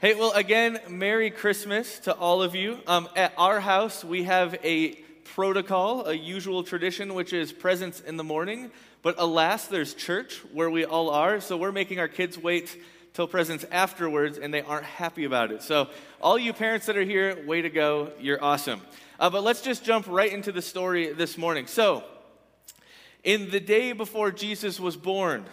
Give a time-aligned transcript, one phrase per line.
[0.00, 2.78] Hey, well, again, Merry Christmas to all of you.
[2.86, 4.92] Um, at our house, we have a
[5.34, 8.70] protocol, a usual tradition, which is presents in the morning.
[9.02, 12.80] But alas, there's church where we all are, so we're making our kids wait
[13.12, 15.64] till presents afterwards, and they aren't happy about it.
[15.64, 15.88] So,
[16.20, 18.12] all you parents that are here, way to go.
[18.20, 18.82] You're awesome.
[19.18, 21.66] Uh, but let's just jump right into the story this morning.
[21.66, 22.04] So,
[23.24, 25.44] in the day before Jesus was born,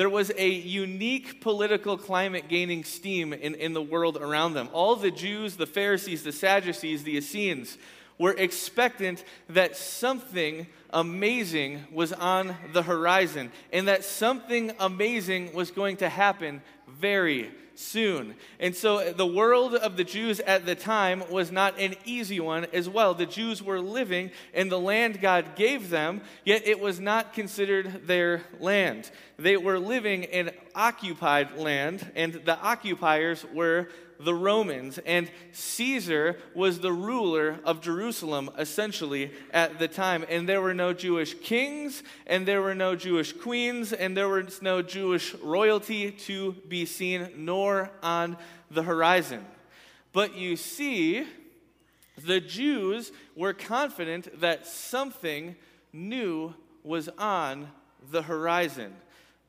[0.00, 4.70] there was a unique political climate gaining steam in, in the world around them.
[4.72, 7.76] All the Jews, the Pharisees, the Sadducees, the Essenes
[8.16, 15.98] were expectant that something amazing was on the horizon and that something amazing was going
[15.98, 17.50] to happen very
[17.80, 18.34] soon.
[18.58, 22.38] And so uh, the world of the Jews at the time was not an easy
[22.38, 23.14] one as well.
[23.14, 28.06] The Jews were living in the land God gave them, yet it was not considered
[28.06, 29.10] their land.
[29.38, 33.88] They were living in occupied land, and the occupiers were
[34.22, 40.24] the Romans, and Caesar was the ruler of Jerusalem essentially at the time.
[40.28, 44.60] And there were no Jewish kings, and there were no Jewish queens, and there was
[44.60, 48.36] no Jewish royalty to be seen, nor on
[48.70, 49.44] the horizon.
[50.12, 51.26] But you see,
[52.24, 55.56] the Jews were confident that something
[55.92, 57.68] new was on
[58.10, 58.94] the horizon.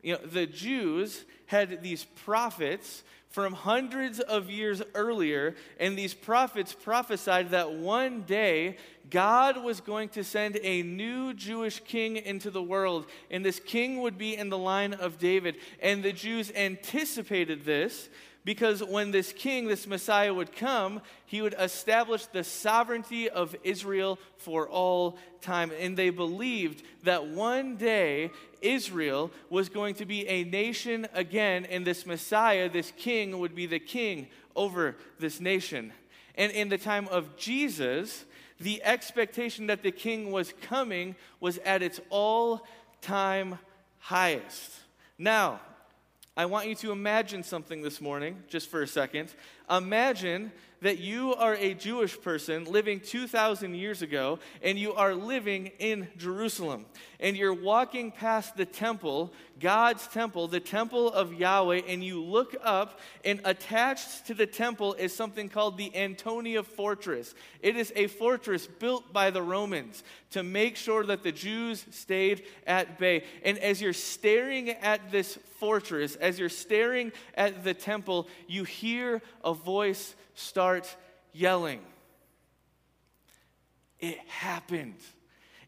[0.02, 6.74] You know, the Jews had these prophets from hundreds of years earlier, and these prophets
[6.74, 8.76] prophesied that one day
[9.10, 14.02] God was going to send a new Jewish king into the world, and this king
[14.02, 15.56] would be in the line of David.
[15.82, 18.10] And the Jews anticipated this
[18.44, 24.18] because when this king, this Messiah, would come, he would establish the sovereignty of Israel
[24.38, 25.72] for all time.
[25.80, 31.86] And they believed that one day Israel was going to be a nation again, and
[31.86, 35.94] this Messiah, this king, would be the king over this nation.
[36.36, 38.26] And in the time of Jesus,
[38.60, 42.66] the expectation that the king was coming was at its all
[43.02, 43.60] time
[44.00, 44.72] highest.
[45.18, 45.60] Now,
[46.38, 49.34] I want you to imagine something this morning, just for a second.
[49.70, 55.72] Imagine that you are a Jewish person living 2,000 years ago and you are living
[55.80, 56.86] in Jerusalem.
[57.20, 62.56] And you're walking past the temple, God's temple, the temple of Yahweh, and you look
[62.64, 67.36] up, and attached to the temple is something called the Antonia Fortress.
[67.62, 72.44] It is a fortress built by the Romans to make sure that the Jews stayed
[72.66, 73.24] at bay.
[73.46, 79.22] And as you're staring at this fortress, as you're staring at the temple, you hear
[79.44, 80.96] a voice start
[81.34, 81.82] yelling.
[84.00, 85.00] It happened.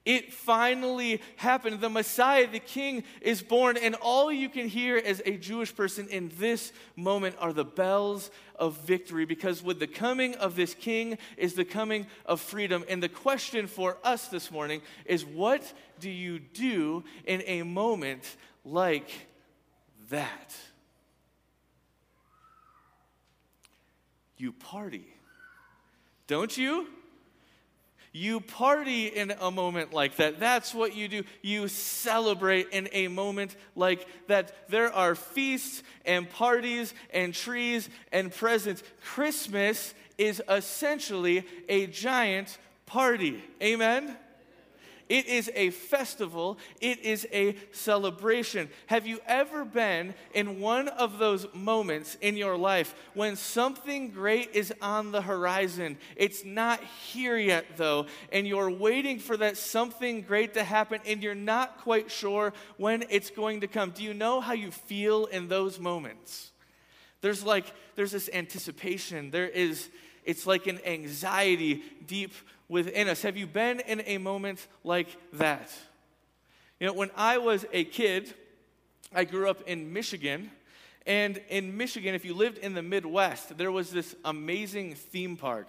[0.05, 1.79] It finally happened.
[1.79, 6.09] The Messiah, the King, is born, and all you can hear as a Jewish person
[6.09, 11.17] in this moment are the bells of victory because with the coming of this King
[11.37, 12.83] is the coming of freedom.
[12.89, 18.35] And the question for us this morning is what do you do in a moment
[18.65, 19.09] like
[20.09, 20.53] that?
[24.37, 25.05] You party.
[26.27, 26.87] Don't you?
[28.15, 30.39] You party in a moment like that.
[30.39, 31.23] That's what you do.
[31.41, 34.69] You celebrate in a moment like that.
[34.69, 38.83] There are feasts and parties and trees and presents.
[39.03, 43.43] Christmas is essentially a giant party.
[43.61, 44.15] Amen?
[45.13, 48.67] It is a festival, it is a celebration.
[48.87, 54.55] Have you ever been in one of those moments in your life when something great
[54.55, 55.99] is on the horizon?
[56.15, 61.21] It's not here yet, though, and you're waiting for that something great to happen, and
[61.21, 63.91] you're not quite sure when it's going to come.
[63.91, 66.53] Do you know how you feel in those moments?
[67.21, 69.29] There's like, there's this anticipation.
[69.29, 69.89] There is,
[70.25, 72.33] it's like an anxiety deep
[72.67, 73.21] within us.
[73.21, 75.71] Have you been in a moment like that?
[76.79, 78.33] You know, when I was a kid,
[79.13, 80.49] I grew up in Michigan.
[81.05, 85.67] And in Michigan, if you lived in the Midwest, there was this amazing theme park.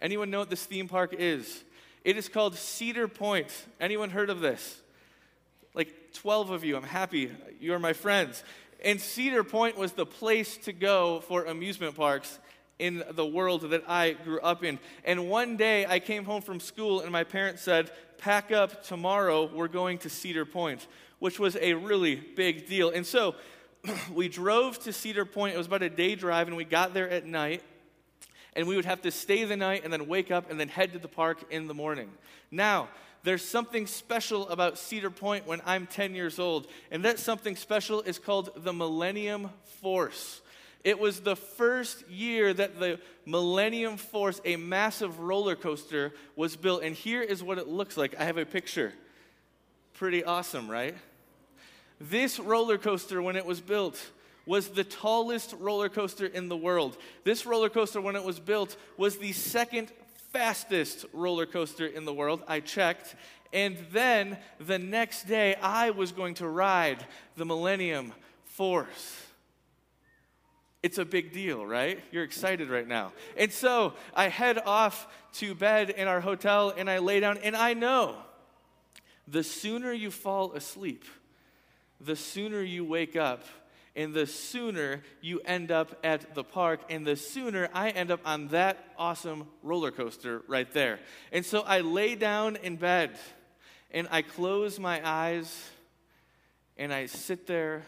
[0.00, 1.62] Anyone know what this theme park is?
[2.04, 3.48] It is called Cedar Point.
[3.80, 4.80] Anyone heard of this?
[5.74, 6.76] Like 12 of you.
[6.76, 7.30] I'm happy.
[7.60, 8.42] You are my friends.
[8.84, 12.38] And Cedar Point was the place to go for amusement parks
[12.78, 14.78] in the world that I grew up in.
[15.04, 19.50] And one day I came home from school and my parents said, Pack up tomorrow,
[19.52, 20.86] we're going to Cedar Point,
[21.18, 22.90] which was a really big deal.
[22.90, 23.34] And so
[24.14, 25.54] we drove to Cedar Point.
[25.54, 27.62] It was about a day drive, and we got there at night.
[28.54, 30.92] And we would have to stay the night and then wake up and then head
[30.92, 32.10] to the park in the morning.
[32.50, 32.88] Now,
[33.24, 38.02] there's something special about Cedar Point when I'm 10 years old, and that something special
[38.02, 40.42] is called the Millennium Force.
[40.84, 46.82] It was the first year that the Millennium Force, a massive roller coaster, was built.
[46.82, 48.18] And here is what it looks like.
[48.18, 48.92] I have a picture.
[49.94, 50.96] Pretty awesome, right?
[52.00, 54.10] This roller coaster, when it was built,
[54.44, 56.96] was the tallest roller coaster in the world.
[57.22, 59.92] This roller coaster, when it was built, was the second
[60.32, 62.42] fastest roller coaster in the world.
[62.48, 63.14] I checked.
[63.52, 67.06] And then the next day, I was going to ride
[67.36, 68.12] the Millennium
[68.44, 69.26] Force.
[70.82, 72.02] It's a big deal, right?
[72.10, 73.12] You're excited right now.
[73.36, 77.54] And so I head off to bed in our hotel and I lay down, and
[77.54, 78.16] I know
[79.28, 81.04] the sooner you fall asleep,
[82.00, 83.44] the sooner you wake up,
[83.94, 88.20] and the sooner you end up at the park, and the sooner I end up
[88.24, 90.98] on that awesome roller coaster right there.
[91.30, 93.18] And so I lay down in bed
[93.90, 95.70] and I close my eyes
[96.78, 97.84] and I sit there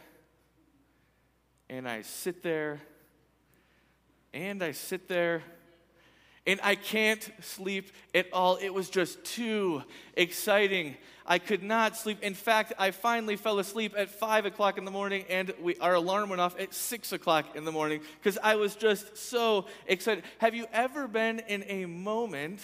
[1.77, 2.81] and I sit there
[4.33, 5.43] and I sit there
[6.47, 8.59] and I can't sleep at all.
[8.63, 9.83] It was just too
[10.17, 10.97] exciting.
[11.27, 12.23] I could not sleep.
[12.23, 15.95] In fact, I finally fell asleep at five o'clock in the morning, and we, our
[15.95, 20.23] alarm went off at six o'clock in the morning because I was just so excited.
[20.39, 22.61] Have you ever been in a moment?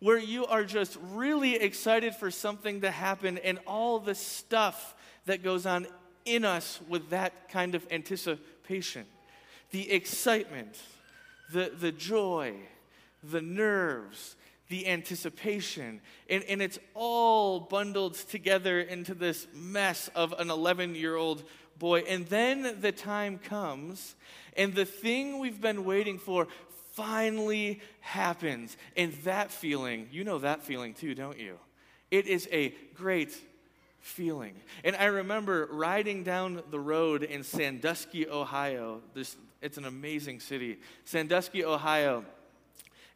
[0.00, 4.94] Where you are just really excited for something to happen, and all the stuff
[5.26, 5.86] that goes on
[6.34, 9.06] in us with that kind of anticipation
[9.72, 10.80] the excitement,
[11.52, 12.54] the, the joy,
[13.22, 14.36] the nerves,
[14.68, 16.00] the anticipation.
[16.28, 21.44] And, and it's all bundled together into this mess of an 11 year old
[21.78, 22.00] boy.
[22.00, 24.14] And then the time comes,
[24.56, 26.48] and the thing we've been waiting for
[26.92, 28.76] finally happens.
[28.96, 31.58] And that feeling, you know that feeling too, don't you?
[32.10, 33.36] It is a great
[34.00, 34.54] feeling.
[34.84, 39.00] And I remember riding down the road in Sandusky, Ohio.
[39.14, 40.78] This, it's an amazing city.
[41.04, 42.24] Sandusky, Ohio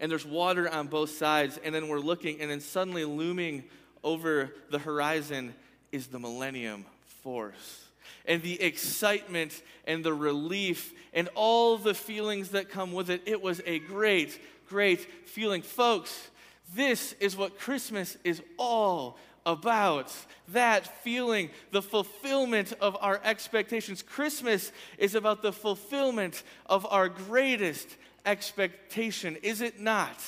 [0.01, 3.65] and there's water on both sides, and then we're looking, and then suddenly looming
[4.03, 5.55] over the horizon
[5.93, 6.85] is the Millennium
[7.23, 7.87] Force.
[8.27, 13.41] And the excitement and the relief and all the feelings that come with it, it
[13.41, 14.39] was a great,
[14.69, 15.63] great feeling.
[15.63, 16.31] Folks,
[16.75, 20.13] this is what Christmas is all about.
[20.49, 24.03] That feeling, the fulfillment of our expectations.
[24.03, 27.89] Christmas is about the fulfillment of our greatest
[28.27, 30.19] expectation, is it not?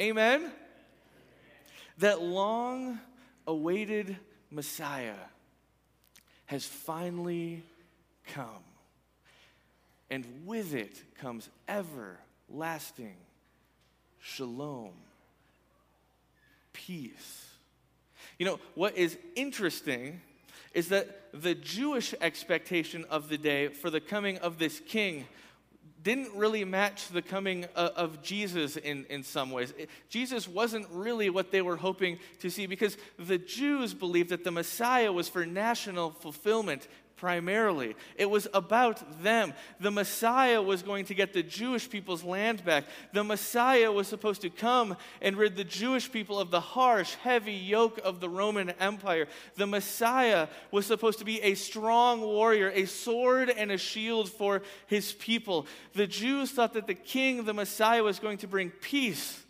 [0.00, 0.50] Amen?
[1.98, 3.00] That long
[3.46, 4.16] awaited
[4.50, 5.14] Messiah
[6.46, 7.64] has finally
[8.26, 8.64] come.
[10.10, 13.16] And with it comes everlasting
[14.20, 14.92] shalom,
[16.72, 17.55] peace.
[18.38, 20.20] You know, what is interesting
[20.74, 25.26] is that the Jewish expectation of the day for the coming of this king
[26.02, 29.74] didn't really match the coming of Jesus in, in some ways.
[30.08, 34.52] Jesus wasn't really what they were hoping to see because the Jews believed that the
[34.52, 36.86] Messiah was for national fulfillment,
[37.16, 37.96] primarily.
[38.16, 39.54] It was about them.
[39.80, 42.84] The Messiah was going to get the Jewish people's land back.
[43.12, 47.54] The Messiah was supposed to come and rid the Jewish people of the harsh, heavy
[47.54, 49.28] yoke of the Roman Empire.
[49.56, 54.62] The Messiah was supposed to be a strong warrior, a sword and a shield for
[54.86, 55.66] his people.
[55.94, 59.42] The Jews thought that the king, the Messiah, was going to bring peace,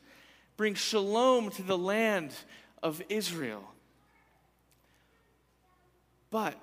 [0.57, 2.33] bring shalom to the land
[2.81, 3.65] of Israel.
[6.31, 6.63] But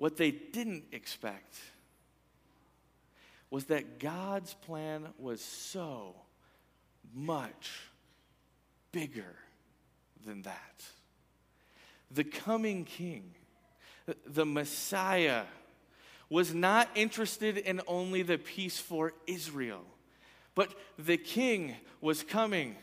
[0.00, 1.58] what they didn't expect
[3.50, 6.14] was that God's plan was so
[7.12, 7.70] much
[8.92, 9.36] bigger
[10.24, 10.84] than that.
[12.10, 13.34] The coming king,
[14.24, 15.42] the Messiah,
[16.30, 19.84] was not interested in only the peace for Israel,
[20.54, 22.74] but the king was coming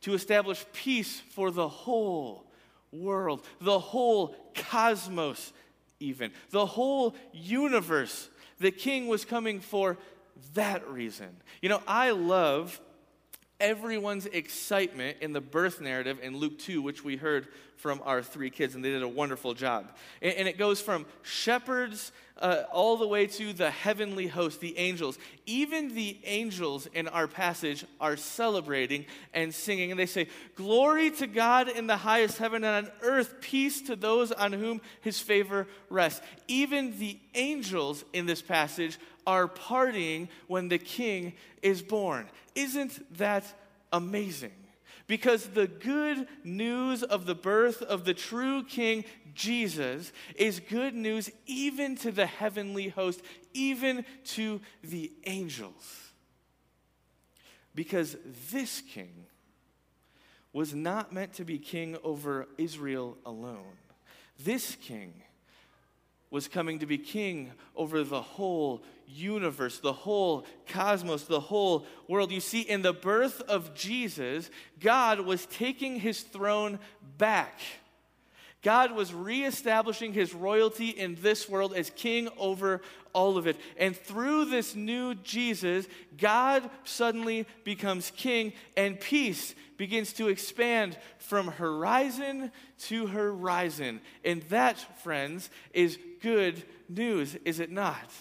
[0.00, 2.46] to establish peace for the whole
[2.92, 5.52] world, the whole cosmos
[6.02, 6.32] even.
[6.50, 8.28] The whole universe,
[8.58, 9.98] the king was coming for
[10.54, 11.28] that reason.
[11.60, 12.80] You know, I love
[13.62, 18.50] everyone's excitement in the birth narrative in Luke 2, which we heard from our three
[18.50, 19.88] kids, and they did a wonderful job.
[20.20, 24.76] And, and it goes from shepherds uh, all the way to the heavenly host, the
[24.78, 25.16] angels.
[25.46, 30.26] Even the angels in our passage are celebrating and singing, and they say,
[30.56, 34.80] Glory to God in the highest heaven, and on earth, peace to those on whom
[35.00, 36.20] his favor rests.
[36.48, 42.28] Even the angels in this passage are partying when the king is born.
[42.54, 43.44] Isn't that
[43.92, 44.52] amazing?
[45.06, 51.30] because the good news of the birth of the true king Jesus is good news
[51.46, 53.20] even to the heavenly host,
[53.52, 56.12] even to the angels.
[57.74, 58.16] Because
[58.50, 59.26] this king
[60.52, 63.76] was not meant to be king over Israel alone.
[64.42, 65.14] This king
[66.30, 72.32] was coming to be king over the whole universe, the whole cosmos, the whole world.
[72.32, 74.50] You see, in the birth of Jesus,
[74.80, 76.78] God was taking his throne
[77.18, 77.60] back.
[78.62, 82.80] God was reestablishing his royalty in this world as king over
[83.12, 83.56] all of it.
[83.76, 91.48] And through this new Jesus, God suddenly becomes king, and peace begins to expand from
[91.48, 94.00] horizon to horizon.
[94.24, 98.12] And that, friends, is good news, is it not?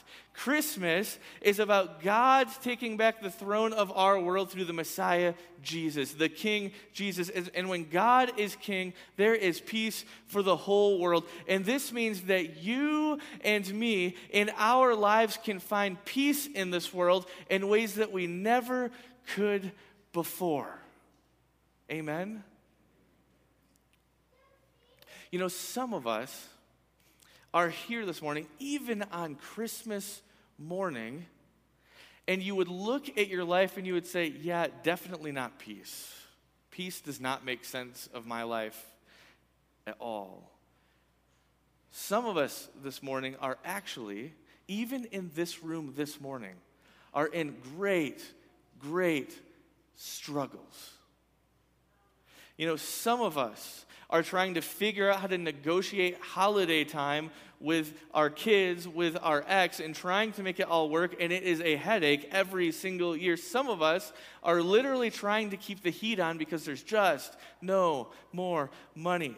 [0.43, 6.13] Christmas is about God taking back the throne of our world through the Messiah, Jesus,
[6.13, 7.29] the King, Jesus.
[7.29, 11.25] And when God is King, there is peace for the whole world.
[11.47, 16.91] And this means that you and me in our lives can find peace in this
[16.91, 18.89] world in ways that we never
[19.35, 19.71] could
[20.11, 20.79] before.
[21.91, 22.43] Amen?
[25.29, 26.47] You know, some of us
[27.53, 30.23] are here this morning, even on Christmas
[30.61, 31.25] morning,
[32.27, 36.13] and you would look at your life and you would say, Yeah, definitely not peace.
[36.69, 38.81] Peace does not make sense of my life
[39.85, 40.49] at all.
[41.91, 44.33] Some of us this morning are actually,
[44.67, 46.55] even in this room this morning,
[47.13, 48.23] are in great,
[48.79, 49.37] great
[49.95, 50.93] struggles.
[52.61, 57.31] You know, some of us are trying to figure out how to negotiate holiday time
[57.59, 61.41] with our kids, with our ex, and trying to make it all work, and it
[61.41, 63.35] is a headache every single year.
[63.35, 64.13] Some of us
[64.43, 69.35] are literally trying to keep the heat on because there's just no more money.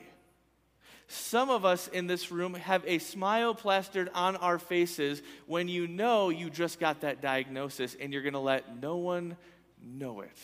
[1.08, 5.88] Some of us in this room have a smile plastered on our faces when you
[5.88, 9.38] know you just got that diagnosis and you're going to let no one
[9.82, 10.38] know it.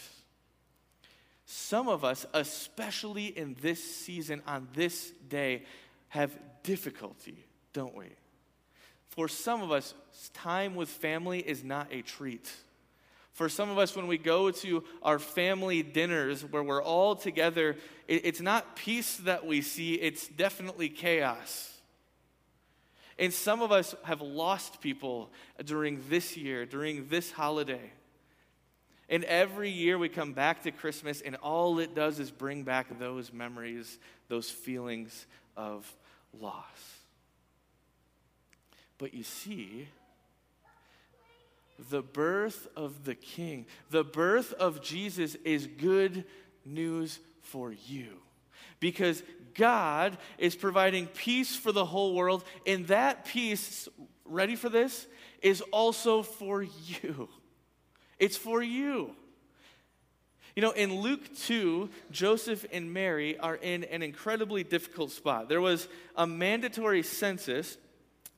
[1.51, 5.63] Some of us, especially in this season, on this day,
[6.09, 8.05] have difficulty, don't we?
[9.07, 9.95] For some of us,
[10.35, 12.51] time with family is not a treat.
[13.33, 17.77] For some of us, when we go to our family dinners where we're all together,
[18.07, 21.75] it's not peace that we see, it's definitely chaos.
[23.17, 25.31] And some of us have lost people
[25.65, 27.91] during this year, during this holiday.
[29.09, 32.99] And every year we come back to Christmas, and all it does is bring back
[32.99, 33.97] those memories,
[34.27, 35.25] those feelings
[35.57, 35.91] of
[36.39, 36.99] loss.
[38.99, 39.87] But you see,
[41.89, 46.25] the birth of the King, the birth of Jesus is good
[46.63, 48.09] news for you.
[48.79, 49.23] Because
[49.55, 53.89] God is providing peace for the whole world, and that peace,
[54.23, 55.07] ready for this,
[55.41, 57.27] is also for you.
[58.19, 59.15] It's for you.
[60.55, 65.47] You know, in Luke 2, Joseph and Mary are in an incredibly difficult spot.
[65.47, 67.77] There was a mandatory census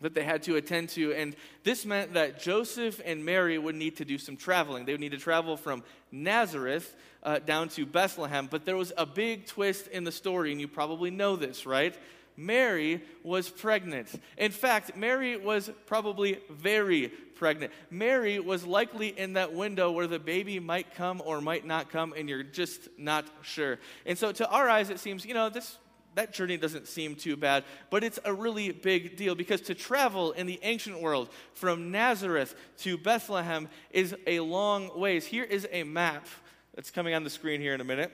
[0.02, 3.98] that they had to attend to, and this meant that Joseph and Mary would need
[3.98, 4.86] to do some traveling.
[4.86, 9.06] They would need to travel from Nazareth uh, down to Bethlehem, but there was a
[9.06, 11.96] big twist in the story, and you probably know this, right?
[12.42, 14.10] Mary was pregnant.
[14.38, 17.72] In fact, Mary was probably very pregnant.
[17.90, 22.14] Mary was likely in that window where the baby might come or might not come,
[22.18, 23.80] and you're just not sure.
[24.06, 25.78] And so, to our eyes, it seems, you know, this
[26.16, 30.34] that journey doesn't seem too bad, but it's a really big deal because to travel
[30.34, 35.26] in the ancient world from Nazareth to Bethlehem is a long ways.
[35.26, 36.28] Here is a map
[36.76, 38.12] that's coming on the screen here in a minute.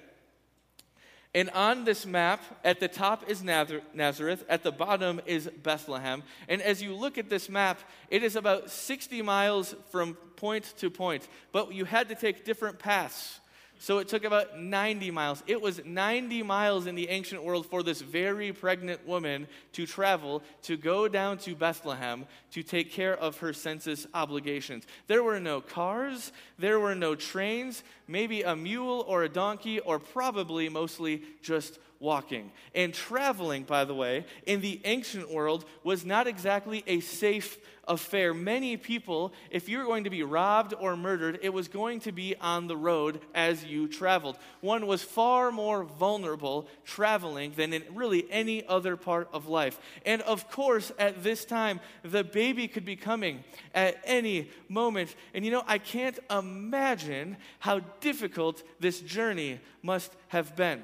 [1.37, 6.23] And on this map, at the top is Nazareth, at the bottom is Bethlehem.
[6.49, 7.79] And as you look at this map,
[8.09, 12.79] it is about 60 miles from point to point, but you had to take different
[12.79, 13.39] paths
[13.79, 15.43] so it took about 90 miles.
[15.47, 20.43] It was 90 miles in the ancient world for this very pregnant woman to travel
[20.63, 24.85] to go down to Bethlehem to take care of her census obligations.
[25.07, 29.99] There were no cars, there were no trains, maybe a mule or a donkey, or
[29.99, 32.51] probably mostly just walking.
[32.75, 37.57] And traveling, by the way, in the ancient world was not exactly a safe
[37.87, 38.33] affair.
[38.33, 42.11] Many people, if you were going to be robbed or murdered, it was going to
[42.11, 44.37] be on the road as you traveled.
[44.61, 49.79] One was far more vulnerable traveling than in really any other part of life.
[50.05, 53.43] And of course, at this time, the baby could be coming
[53.73, 55.15] at any moment.
[55.33, 60.81] And you know, I can't imagine how difficult this journey must have been.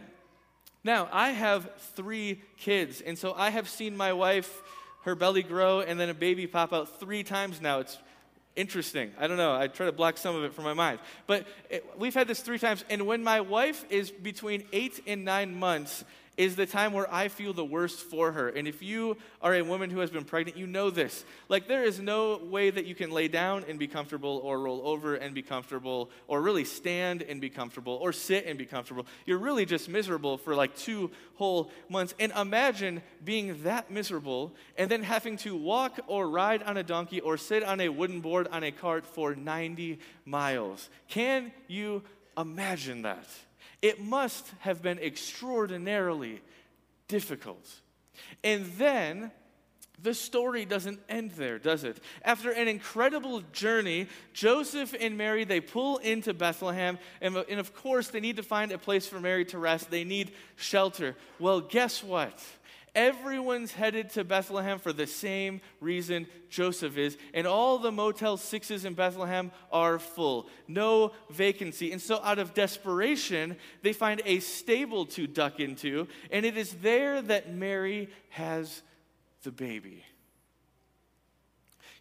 [0.84, 4.62] Now, I have three kids, and so I have seen my wife,
[5.04, 7.80] her belly grow, and then a baby pop out three times now.
[7.80, 7.98] It's
[8.56, 9.12] interesting.
[9.20, 9.56] I don't know.
[9.56, 11.00] I try to block some of it from my mind.
[11.28, 15.26] But it, we've had this three times, and when my wife is between eight and
[15.26, 16.04] nine months,
[16.36, 18.50] is the time where I feel the worst for her.
[18.50, 21.26] And if you are a woman who has been pregnant, you know this.
[21.48, 24.82] Like, there is no way that you can lay down and be comfortable, or roll
[24.84, 29.06] over and be comfortable, or really stand and be comfortable, or sit and be comfortable.
[29.26, 32.16] You're really just miserable for like two whole months.
[32.20, 37.20] And imagine being that miserable and then having to walk or ride on a donkey
[37.20, 40.90] or sit on a wooden board on a cart for 90 miles.
[41.08, 42.04] Can you
[42.38, 43.28] imagine that?
[43.84, 46.42] It must have been extraordinarily
[47.10, 47.68] difficult.
[48.42, 49.30] And then
[50.02, 52.00] the story doesn't end there, does it?
[52.24, 58.08] After an incredible journey, Joseph and Mary they pull into Bethlehem, and, and of course
[58.08, 59.92] they need to find a place for Mary to rest.
[59.92, 61.18] They need shelter.
[61.38, 62.42] Well, guess what?
[62.96, 68.86] Everyone's headed to Bethlehem for the same reason Joseph is, and all the Motel Sixes
[68.86, 70.48] in Bethlehem are full.
[70.68, 71.92] No vacancy.
[71.92, 76.72] And so, out of desperation, they find a stable to duck into, and it is
[76.76, 78.84] there that Mary has
[79.42, 80.04] the baby.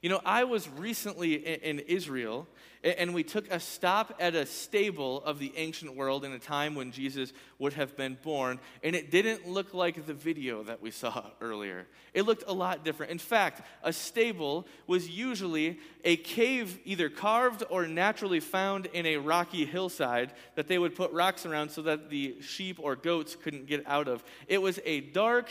[0.03, 2.49] You know, I was recently in, Israel,
[2.83, 6.75] and we took a stop at a stable of the ancient world in a time
[6.75, 10.91] when Jesus would have been born, and it didn't look like the video that we
[10.91, 11.87] saw earlier.
[12.13, 13.13] It looked a lot different.
[13.13, 19.19] In fact, a stable was usually a cave either carved or naturally found in a
[19.19, 23.67] rocky hillside that they would put rocks around so that the sheep or goats couldn't
[23.67, 24.25] get out of.
[24.49, 25.49] It was a dark,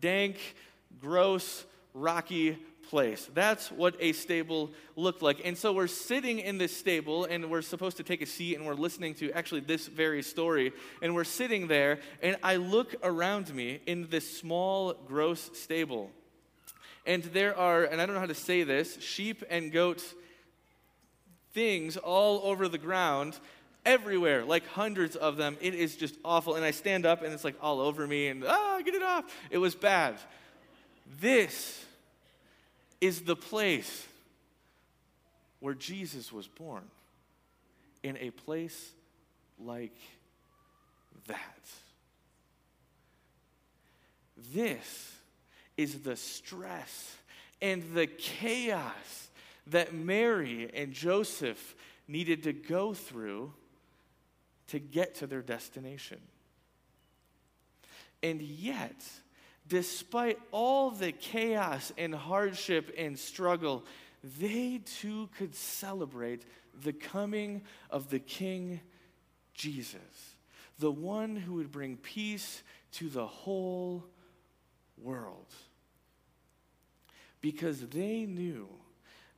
[0.00, 0.56] dank,
[1.00, 2.58] gross, rocky
[2.92, 3.26] place.
[3.32, 5.40] That's what a stable looked like.
[5.46, 8.66] And so we're sitting in this stable and we're supposed to take a seat and
[8.66, 10.74] we're listening to actually this very story.
[11.00, 16.10] And we're sitting there and I look around me in this small, gross stable.
[17.06, 20.14] And there are, and I don't know how to say this, sheep and goats,
[21.54, 23.40] things all over the ground
[23.86, 25.56] everywhere, like hundreds of them.
[25.62, 26.56] It is just awful.
[26.56, 29.34] And I stand up and it's like all over me and, ah, get it off.
[29.50, 30.18] It was bad.
[31.22, 31.86] This
[33.02, 34.06] is the place
[35.58, 36.84] where Jesus was born,
[38.04, 38.92] in a place
[39.58, 39.96] like
[41.26, 41.68] that.
[44.54, 45.16] This
[45.76, 47.16] is the stress
[47.60, 49.30] and the chaos
[49.66, 51.74] that Mary and Joseph
[52.06, 53.52] needed to go through
[54.68, 56.20] to get to their destination.
[58.22, 58.94] And yet,
[59.72, 63.82] despite all the chaos and hardship and struggle,
[64.38, 66.44] they too could celebrate
[66.82, 68.82] the coming of the King
[69.54, 70.34] Jesus,
[70.78, 74.04] the one who would bring peace to the whole
[74.98, 75.48] world.
[77.40, 78.68] Because they knew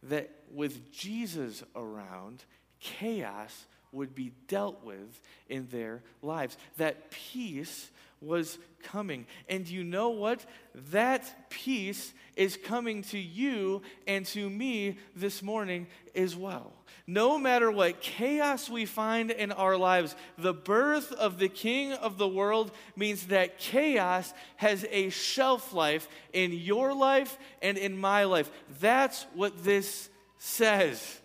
[0.02, 2.42] that with Jesus around,
[2.80, 6.58] chaos would be dealt with in their lives.
[6.76, 7.88] That peace
[8.24, 9.26] was coming.
[9.48, 10.44] And you know what?
[10.90, 16.72] That peace is coming to you and to me this morning as well.
[17.06, 22.16] No matter what chaos we find in our lives, the birth of the King of
[22.16, 28.24] the world means that chaos has a shelf life in your life and in my
[28.24, 28.50] life.
[28.80, 30.08] That's what this
[30.38, 31.20] says.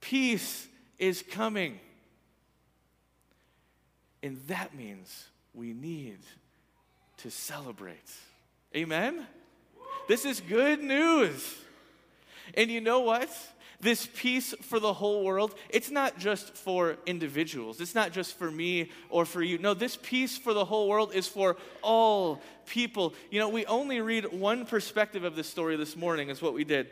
[0.00, 0.68] Peace
[0.98, 1.80] is coming.
[4.22, 6.18] And that means we need
[7.18, 8.10] to celebrate.
[8.76, 9.26] Amen?
[10.08, 11.56] This is good news.
[12.54, 13.30] And you know what?
[13.80, 17.80] This peace for the whole world, it's not just for individuals.
[17.80, 19.58] It's not just for me or for you.
[19.58, 23.14] No, this peace for the whole world is for all people.
[23.30, 26.62] You know, we only read one perspective of this story this morning, is what we
[26.62, 26.88] did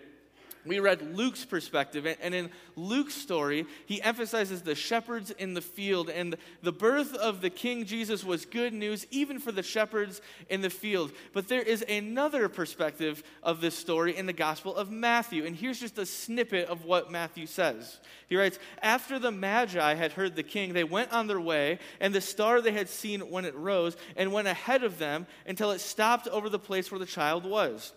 [0.67, 6.11] we read Luke's perspective, and in Luke's story, he emphasizes the shepherds in the field.
[6.11, 10.21] And the birth of the King Jesus was good news, even for the shepherds
[10.51, 11.13] in the field.
[11.33, 15.47] But there is another perspective of this story in the Gospel of Matthew.
[15.47, 17.99] And here's just a snippet of what Matthew says.
[18.29, 22.15] He writes After the Magi had heard the king, they went on their way, and
[22.15, 25.81] the star they had seen when it rose, and went ahead of them until it
[25.81, 27.95] stopped over the place where the child was.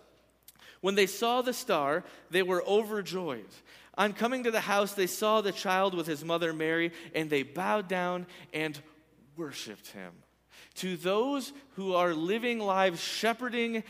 [0.83, 3.47] When they saw the star, they were overjoyed.
[3.97, 7.43] On coming to the house, they saw the child with his mother Mary, and they
[7.43, 8.77] bowed down and
[9.37, 10.11] worshiped him.
[10.75, 13.85] To those who are living lives shepherding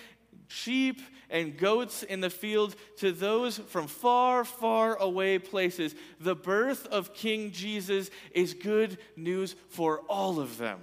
[0.48, 1.02] sheep
[1.32, 7.16] and goats in the field, to those from far, far away places, the birth of
[7.16, 10.80] King Jesus is good news for all of them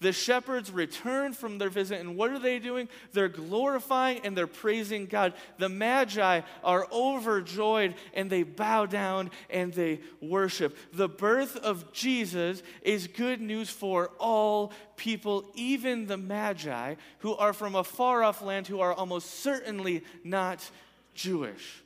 [0.00, 2.88] The shepherds return from their visit, and what are they doing?
[3.12, 5.34] They're glorifying and they're praising God.
[5.58, 10.76] The magi are overjoyed and they bow down and they worship.
[10.92, 17.52] The birth of Jesus is good news for all people, even the magi who are
[17.52, 20.68] from a far off land who are almost certainly not
[21.14, 21.82] Jewish.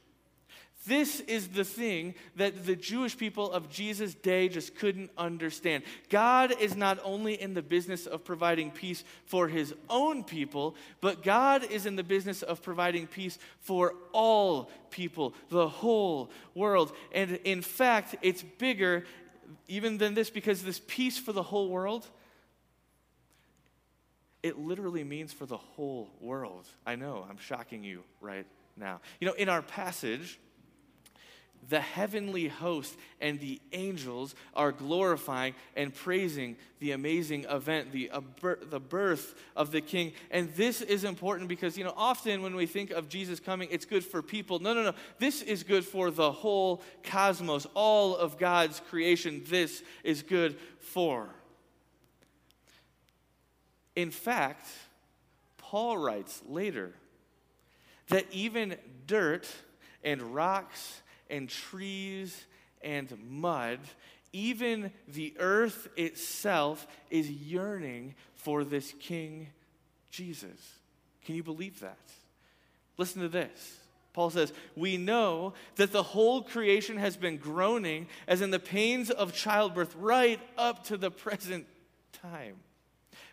[0.87, 5.83] This is the thing that the Jewish people of Jesus' day just couldn't understand.
[6.11, 11.23] God is not only in the business of providing peace for his own people, but
[11.23, 16.93] God is in the business of providing peace for all people, the whole world.
[17.13, 19.05] And in fact, it's bigger
[19.69, 22.07] even than this because this peace for the whole world,
[24.43, 26.67] it literally means for the whole world.
[26.85, 29.01] I know, I'm shocking you right now.
[29.19, 30.39] You know, in our passage,
[31.69, 38.21] the heavenly host and the angels are glorifying and praising the amazing event, the, uh,
[38.69, 40.13] the birth of the king.
[40.31, 43.85] And this is important because, you know, often when we think of Jesus coming, it's
[43.85, 44.59] good for people.
[44.59, 44.93] No, no, no.
[45.19, 49.43] This is good for the whole cosmos, all of God's creation.
[49.49, 51.29] This is good for.
[53.97, 54.67] In fact,
[55.57, 56.93] Paul writes later
[58.09, 59.49] that even dirt
[60.03, 62.45] and rocks and trees
[62.83, 63.81] and mud,
[64.33, 69.49] even the earth itself is yearning for this King
[70.11, 70.79] Jesus.
[71.25, 71.99] Can you believe that?
[72.99, 73.79] Listen to this.
[74.13, 79.11] Paul says, We know that the whole creation has been groaning as in the pains
[79.11, 81.67] of childbirth right up to the present
[82.13, 82.57] time.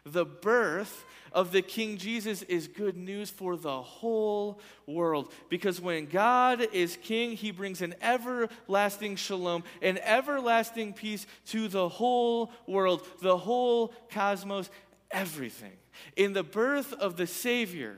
[0.06, 5.32] The birth of the King Jesus is good news for the whole world.
[5.50, 11.88] Because when God is king, he brings an everlasting shalom, an everlasting peace to the
[11.88, 14.70] whole world, the whole cosmos,
[15.10, 15.74] everything.
[16.16, 17.98] In the birth of the Savior,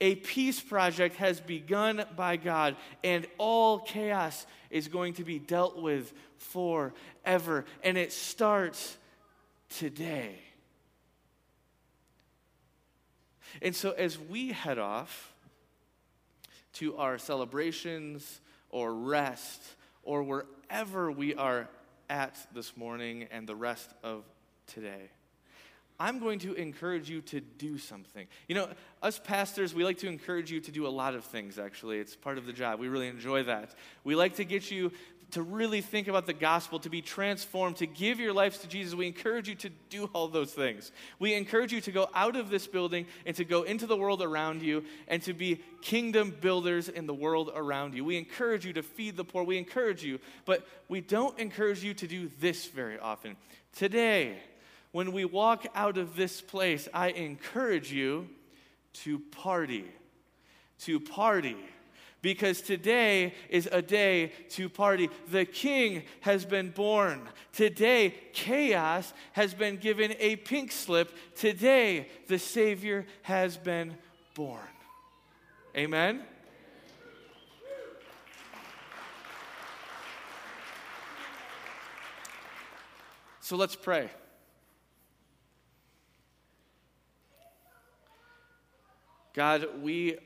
[0.00, 5.80] a peace project has begun by God, and all chaos is going to be dealt
[5.80, 7.64] with forever.
[7.82, 8.96] And it starts
[9.68, 10.38] today.
[13.62, 15.32] And so as we head off
[16.74, 18.40] to our celebrations
[18.70, 19.62] or rest
[20.02, 21.68] or wherever we are
[22.10, 24.24] at this morning and the rest of
[24.66, 25.10] today,
[25.98, 28.26] I'm going to encourage you to do something.
[28.48, 28.68] You know,
[29.00, 31.98] us pastors, we like to encourage you to do a lot of things, actually.
[31.98, 32.80] It's part of the job.
[32.80, 33.74] We really enjoy that.
[34.02, 34.90] We like to get you
[35.34, 38.94] to really think about the gospel, to be transformed, to give your lives to Jesus,
[38.94, 40.92] we encourage you to do all those things.
[41.18, 44.22] We encourage you to go out of this building and to go into the world
[44.22, 48.04] around you and to be kingdom builders in the world around you.
[48.04, 49.42] We encourage you to feed the poor.
[49.42, 53.36] We encourage you, but we don't encourage you to do this very often.
[53.74, 54.38] Today,
[54.92, 58.28] when we walk out of this place, I encourage you
[59.02, 59.86] to party.
[60.82, 61.56] To party
[62.24, 65.10] because today is a day to party.
[65.30, 67.28] The king has been born.
[67.52, 71.14] Today, chaos has been given a pink slip.
[71.36, 73.98] Today, the Savior has been
[74.34, 74.58] born.
[75.76, 76.22] Amen?
[83.40, 84.08] So let's pray.
[89.34, 90.16] God, we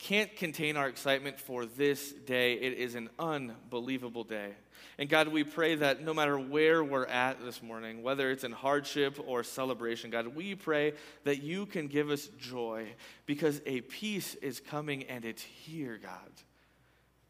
[0.00, 2.54] can't contain our excitement for this day.
[2.54, 4.52] It is an unbelievable day.
[4.98, 8.52] And God, we pray that no matter where we're at this morning, whether it's in
[8.52, 12.88] hardship or celebration, God, we pray that you can give us joy
[13.26, 16.32] because a peace is coming and it's here, God.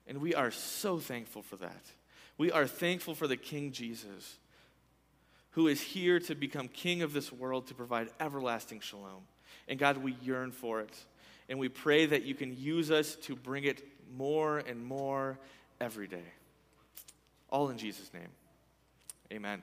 [0.07, 1.85] And we are so thankful for that.
[2.39, 4.39] We are thankful for the King Jesus,
[5.51, 9.25] who is here to become king of this world to provide everlasting shalom.
[9.67, 10.97] And God, we yearn for it.
[11.51, 13.83] And we pray that you can use us to bring it
[14.17, 15.39] more and more
[15.81, 16.25] every day.
[17.51, 18.29] All in Jesus' name.
[19.33, 19.61] Amen.